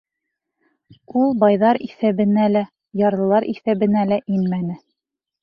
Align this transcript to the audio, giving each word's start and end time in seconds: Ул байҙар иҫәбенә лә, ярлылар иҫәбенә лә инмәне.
Ул 1.23 1.35
байҙар 1.43 1.79
иҫәбенә 1.87 2.47
лә, 2.55 2.65
ярлылар 3.03 3.47
иҫәбенә 3.53 4.09
лә 4.15 4.21
инмәне. 4.39 4.81